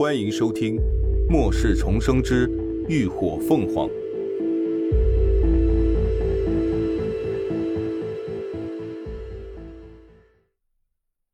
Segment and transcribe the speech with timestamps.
[0.00, 0.76] 欢迎收听
[1.30, 2.48] 《末世重生之
[2.88, 3.86] 浴火凤凰》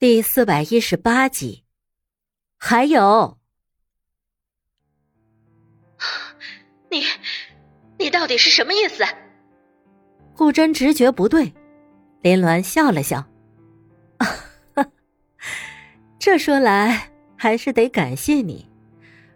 [0.01, 1.63] 第四百一十八集。
[2.57, 3.39] 还有，
[6.91, 7.05] 你，
[8.01, 9.05] 你到底是什么意思？
[10.35, 11.55] 顾真直觉不对，
[12.21, 13.25] 林鸾笑了笑。
[16.19, 18.67] 这说来还是得感谢你，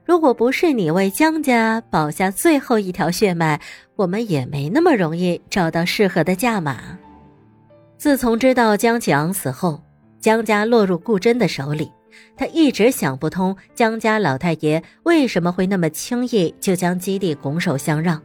[0.05, 3.61] 如果不是你为江家保下最后一条血脉，
[3.97, 6.99] 我们也没那么容易找到适合的价码。
[7.97, 9.83] 自从知道江启昂死后，
[10.19, 11.93] 江家落入顾真的手里，
[12.37, 18.21] 他一直想不通江家老太爷为什么会那么轻易就将基地拱手相让。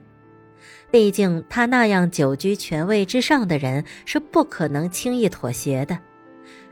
[0.91, 5.99] 毕竟他那样久居权位之上的人是不可能轻易妥协的。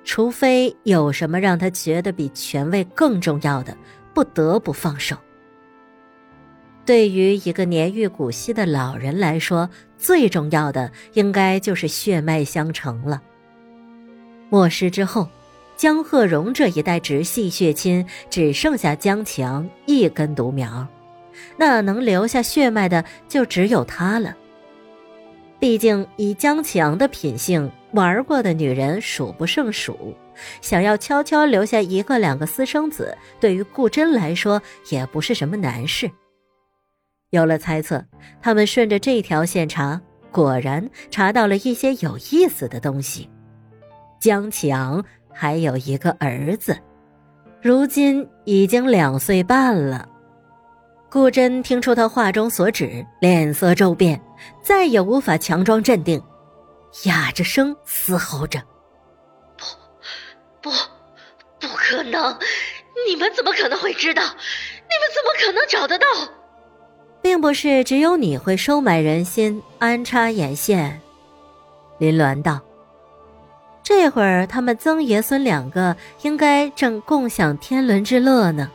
[0.03, 3.75] 除非有什么让他觉得比权位更重要的，
[4.13, 5.15] 不得不放手。
[6.85, 13.21] 对于一个年逾古稀的老人来说，最重要的应该就是血脉相承了。
[14.49, 15.29] 末世之后，
[15.77, 20.85] 江鹤荣这一代直系血亲只剩下江强一根独苗，
[21.57, 24.35] 那能留下血脉的就只有他了。
[25.59, 27.71] 毕竟以江强的品性。
[27.93, 30.15] 玩过的女人数不胜数，
[30.61, 36.09] 想要悄悄留下一个两个私生子，对于顾真来说也不是什么难事。
[37.29, 38.03] 有了猜测，
[38.41, 43.29] 他们顺着这条线查，果然查到了一些有意思的东西。
[44.19, 46.77] 江启昂还有一个儿子，
[47.61, 50.09] 如今已经两岁半了。
[51.11, 54.19] 顾真听出他话中所指，脸色骤变，
[54.63, 56.19] 再也无法强装镇定。
[57.05, 58.61] 哑着声嘶吼着
[59.57, 59.65] ：“不，
[60.61, 60.71] 不，
[61.59, 62.37] 不可能！
[63.07, 64.21] 你们怎么可能会知道？
[64.23, 66.05] 你们怎么可能找得到？
[67.21, 71.01] 并不是只有你会收买人心、安插眼线。”
[71.99, 72.61] 林鸾道
[73.81, 78.71] ：“这会儿他们曾爷孙两个应该正共享天伦之乐呢。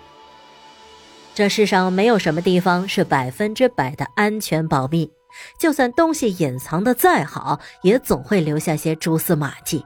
[1.35, 5.13] 这世上没有什么地方是百分之百的安全保密。”
[5.59, 9.85] 就算东西隐藏的再好，也总会留下些蛛丝马迹。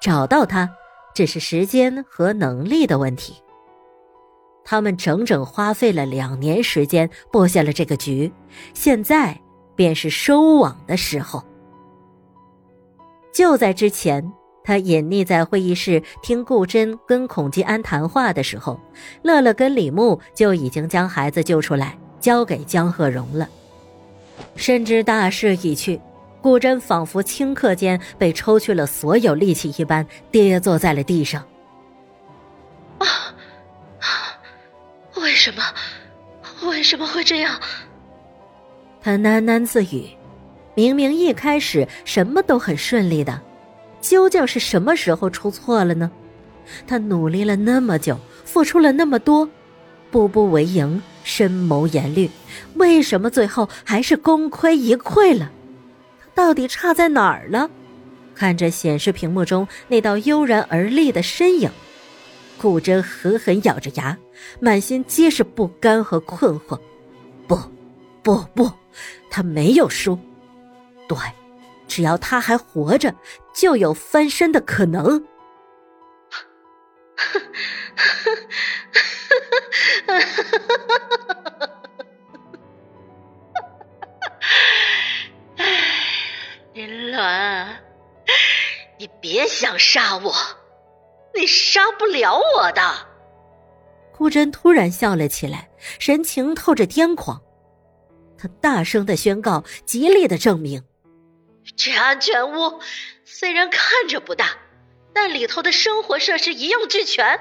[0.00, 0.70] 找到他，
[1.14, 3.34] 只是时间和能力的问题。
[4.64, 8.32] 他们整整花费了两年时间布下了这个局，
[8.74, 9.40] 现在
[9.74, 11.42] 便是收网的时候。
[13.32, 14.32] 就在之前，
[14.64, 18.80] 他隐匿在会议室听顾真跟孔吉安谈话的时候，
[19.22, 23.48] 乐乐跟李牧就已经将孩子救出来，交给江鹤荣了。
[24.54, 26.00] 深知大势已去，
[26.40, 31.44] 顾真仿佛顷刻间被抽去了所有力气一般，跌坐在了地上。
[32.98, 33.06] 啊！
[35.16, 35.62] 为什么？
[36.68, 37.60] 为什么会这样？
[39.00, 40.08] 他喃喃自语
[40.74, 43.40] ：“明明一开始什么都很顺利的，
[44.00, 46.10] 究竟是什么时候出错了呢？
[46.86, 49.48] 他努力了那么久，付出了那么多。”
[50.10, 52.30] 步步为营，深谋严虑，
[52.76, 55.50] 为什么最后还是功亏一篑了？
[56.36, 57.68] 到底差在哪儿了？
[58.32, 61.68] 看着显示屏幕中那道悠然而立的身影，
[62.56, 64.16] 顾真狠狠咬着牙，
[64.60, 66.78] 满心皆是不甘和困惑。
[67.48, 67.58] 不，
[68.22, 68.70] 不，不，
[69.28, 70.16] 他没有输。
[71.08, 71.18] 对，
[71.88, 73.12] 只要他还活着，
[73.52, 75.24] 就有翻身的可能。
[89.96, 90.30] 杀我，
[91.34, 92.82] 你杀不了我的。
[94.14, 97.40] 顾真突然笑了起来，神情透着癫狂。
[98.36, 100.84] 他大声的宣告，极力的证明：
[101.76, 102.78] 这安全屋
[103.24, 104.58] 虽然看着不大，
[105.14, 107.40] 但里头的生活设施一应俱全，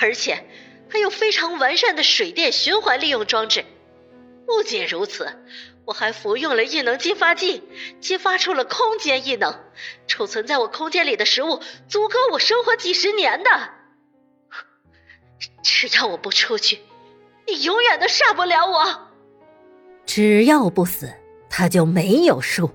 [0.00, 0.44] 而且。
[0.88, 3.64] 还有非常完善的水电循环利用装置。
[4.46, 5.36] 不仅如此，
[5.86, 7.62] 我还服用了异能激发剂，
[8.00, 9.54] 激发出了空间异能，
[10.08, 13.50] 储存在我空间里的食物足够我生活几十年的。
[15.62, 16.80] 只要我不出去，
[17.46, 19.08] 你永远都杀不了我。
[20.04, 21.08] 只要不死，
[21.48, 22.68] 他就没有输。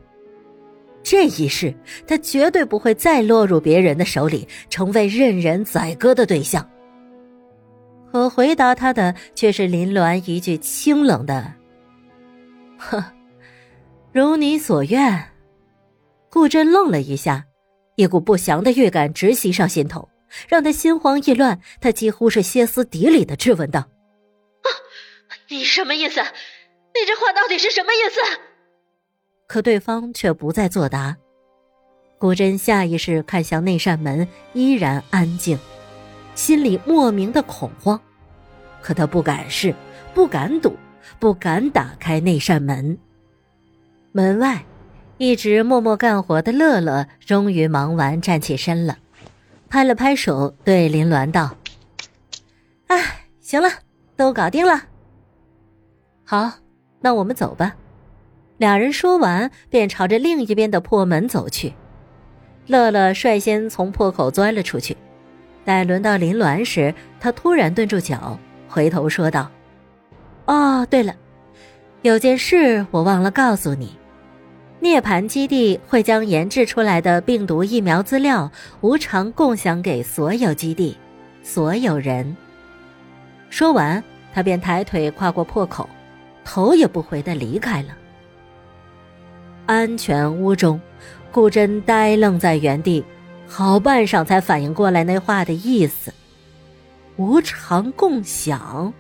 [1.04, 1.74] 这一世，
[2.08, 6.66] 他绝对不会再落入别人的手里，成为任人宰割的对象。
[8.12, 11.54] 可回答他的却是林鸾一句清冷的
[12.90, 13.14] ：“呵，
[14.12, 15.30] 如你所愿。”
[16.32, 17.46] 顾真愣了一下，
[17.96, 20.10] 一股不祥的预感直袭上心头，
[20.48, 21.60] 让他心慌意乱。
[21.80, 23.82] 他几乎是歇斯底里的质问道
[24.64, 24.68] ：“啊
[25.50, 26.22] 你什么意思？
[26.22, 28.20] 你这话到底是什么意思？
[29.48, 31.18] 可对方却不再作答。
[32.18, 35.60] 顾真下意识看向那扇门，依然安静，
[36.34, 38.00] 心里莫名的恐慌。
[38.82, 39.76] 可他不敢试，
[40.14, 40.78] 不敢赌，
[41.20, 42.98] 不敢打开那扇门。
[44.12, 44.64] 门外，
[45.18, 48.98] 一直默默干活的乐乐终于忙完，站起身了，
[49.70, 51.56] 拍了拍手，对林鸾道
[52.88, 53.70] ：“哎，行了，
[54.16, 54.84] 都搞定了。
[56.24, 56.52] 好，
[57.00, 57.76] 那我们走吧。”
[58.58, 61.74] 俩人说完，便朝着另一边的破门走去。
[62.68, 64.96] 乐乐率先从破口钻了出去，
[65.66, 68.38] 待轮到林鸾时，他突然顿住脚，
[68.68, 69.50] 回头说道
[70.52, 71.16] ：“哦，对了，
[72.02, 73.96] 有件事我忘了告诉你。
[74.82, 78.52] 涅槃基地会将研制出来的病毒疫苗资料
[78.82, 80.98] 无偿共享给所有基地、
[81.42, 82.36] 所有人。”
[83.50, 84.04] 说完，
[84.34, 85.88] 他便抬腿跨过破口，
[86.44, 87.96] 头也不回的离开了。
[89.68, 90.82] 安全屋中，
[91.32, 93.06] 顾真呆愣在原地，
[93.48, 96.12] 好半晌才反应过来那话的意思：
[97.16, 98.94] 无偿共享。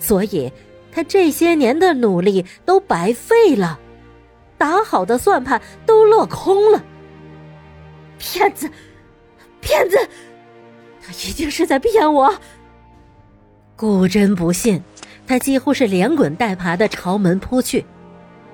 [0.00, 0.52] 所以，
[0.90, 3.78] 他这些年的努力都白费了，
[4.58, 6.82] 打好的算盘都落空了。
[8.18, 8.68] 骗子，
[9.60, 9.96] 骗子，
[11.00, 12.34] 他一定是在骗我。
[13.76, 14.82] 顾真不信，
[15.26, 17.84] 他几乎是连滚带爬的朝门扑去，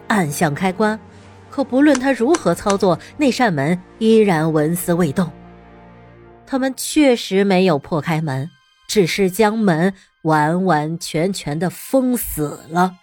[0.09, 0.99] 按响开关。
[1.49, 5.33] 可不论他如何操作，那扇门依然纹丝未动。
[6.47, 8.51] 他们确实没有破开门，
[8.87, 9.95] 只是将门
[10.27, 12.97] 完完全全的封死了。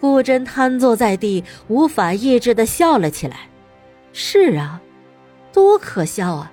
[0.00, 3.48] 顾真瘫坐在地，无法抑制的笑了起来。
[4.12, 4.80] 是啊，
[5.52, 6.52] 多可笑啊！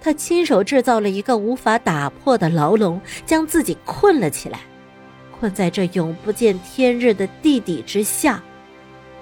[0.00, 4.60] 他亲手制造了一个无法打破的牢笼，将自己困了起来，
[5.42, 8.40] 困在这永不见天日的地底之下。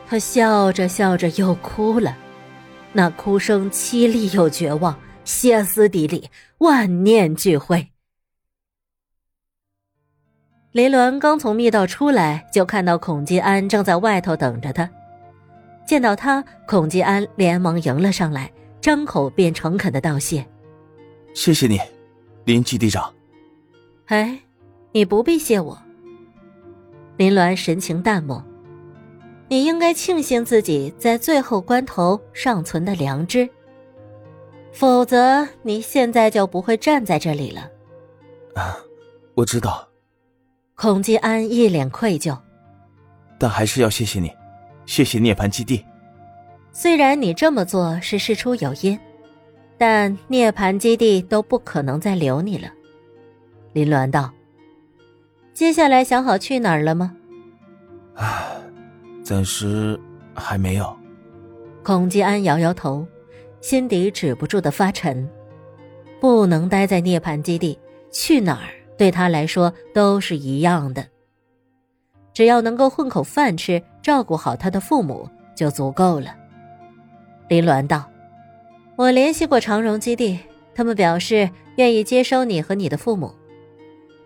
[0.07, 2.15] 他笑着笑着又哭了，
[2.93, 6.29] 那哭声凄厉又绝望，歇斯底里，
[6.59, 7.89] 万念俱灰。
[10.73, 14.91] 雷伦刚从密道出来，就看到孔吉安正在外头等着他。
[15.87, 18.53] 见到他，孔吉安连忙迎了上来，
[18.83, 20.47] 张口便诚恳的道谢
[21.33, 21.81] ：“谢谢你，
[22.45, 23.11] 林基地长。
[24.09, 24.39] ”“哎，
[24.93, 25.83] 你不必谢我。”
[27.21, 28.43] 林鸾神情淡漠
[29.47, 33.47] ，“你应该庆幸自己在最后关头尚存的良知，
[34.73, 37.71] 否则你现在就不会站在这里了。
[38.57, 38.75] ”“啊，
[39.35, 39.87] 我知道。”
[40.75, 42.35] 孔吉安一脸愧疚
[43.39, 44.33] ，“但还是要谢谢你。”
[44.89, 45.85] 谢谢涅槃基地。
[46.73, 48.99] 虽然你这么做是事出有因，
[49.77, 52.73] 但涅槃基地都不可能再留你了。
[53.75, 54.33] 林鸾道
[55.61, 57.15] ：“接下来想好去哪儿了吗？”
[58.17, 58.47] 唉，
[59.23, 60.01] 暂时
[60.33, 60.97] 还没有。
[61.83, 63.07] 孔吉安摇摇头，
[63.61, 65.29] 心底止不住的发沉。
[66.19, 67.79] 不能待在涅槃基地，
[68.11, 71.07] 去哪儿对他来说都是一样的。
[72.33, 76.35] 只要能够混口饭吃，照顾好他的父母就足够了。
[77.49, 78.11] 林鸾道
[78.97, 80.39] ：“我联系过长荣基地，
[80.75, 83.35] 他们表示愿意接收你和你的父母，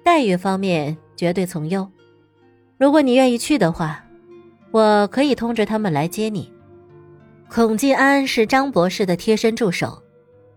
[0.04, 1.90] 待遇方面绝对从优。
[2.78, 4.04] 如果你愿意去的话，
[4.70, 6.52] 我可以通知他们来接你。”
[7.50, 10.02] 孔继安是张博士的贴身助手，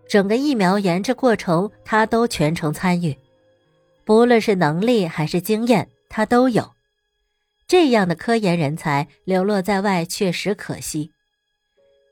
[0.10, 3.16] 整个疫苗研制过程他都全程参与，
[4.04, 6.72] 不论是能力还是经验，他都有。
[7.68, 11.12] 这样的科研人才流落在外确实可惜，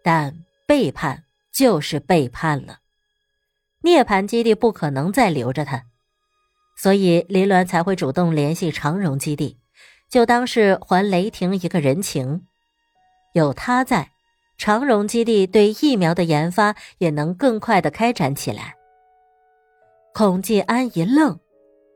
[0.03, 0.37] 但
[0.67, 2.79] 背叛就是背叛了。
[3.81, 5.83] 涅槃基地不可能再留着他，
[6.75, 9.57] 所以林鸾才会主动联系长荣基地，
[10.09, 12.43] 就当是还雷霆一个人情。
[13.33, 14.11] 有他在，
[14.57, 18.75] 长荣基地对疫苗的研发也能更快的开展起来。
[20.13, 21.39] 孔继安一愣，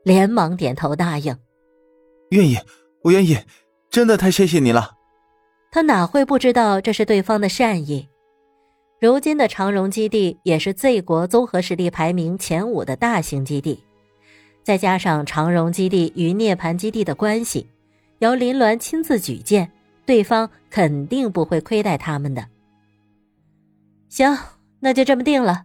[0.04, 1.36] 连忙点头答应，
[2.30, 2.58] 愿意。
[3.02, 3.38] 我愿意，
[3.88, 4.92] 真的太谢谢你了。
[5.72, 8.08] 他哪会不知道这是对方的善意？
[9.00, 13.82] 如今的长荣基地也是 Z 国综合实力排名前五的大型基地，
[14.70, 17.66] 再加上长荣基地与涅槃基地的关系，
[18.20, 19.68] 由林鸾亲自举荐，
[20.06, 22.46] 对方肯定不会亏待他们的。
[24.08, 24.38] 行，
[24.78, 25.64] 那就这么定了。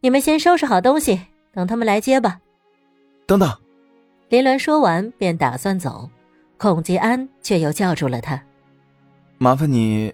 [0.00, 2.42] 你们先收拾好东西，等他们来接吧。
[3.26, 3.50] 等等，
[4.28, 6.10] 林鸾说完便打算走。
[6.58, 8.44] 孔吉安却又叫住了他
[9.40, 10.12] ：“麻烦你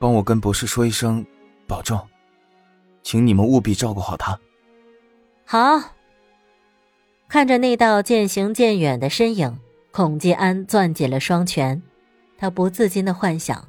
[0.00, 1.24] 帮我跟博士说一声，
[1.68, 1.96] 保重，
[3.04, 4.36] 请你们务必照顾好他。
[5.52, 5.82] 好。
[7.28, 9.58] 看着那道渐行渐远的身影，
[9.90, 11.82] 孔继安攥紧了双拳，
[12.38, 13.62] 他不自禁的幻想。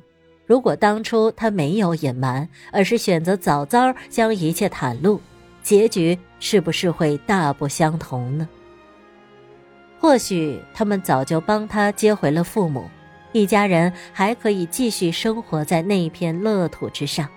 [0.45, 5.19] 如果当初他没有隐瞒，而是选择早早将一切袒露，
[5.61, 8.47] 结局是不是会大不相同呢？
[9.99, 12.89] 或许他们早就帮他接回了父母，
[13.33, 17.27] 一家人还可以继续生活在那片乐土之上。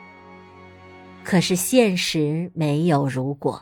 [1.25, 3.61] 可是现实没有如果，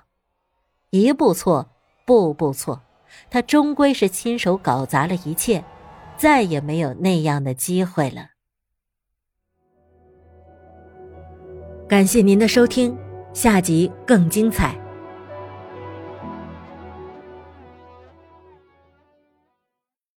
[0.94, 1.68] 一步错，
[2.06, 2.80] 步步错，
[3.28, 5.64] 他终归是亲手搞砸了一切，
[6.16, 8.28] 再也没有那样的机会了。
[11.88, 12.96] 感谢您的收听，
[13.32, 14.83] 下集更精彩。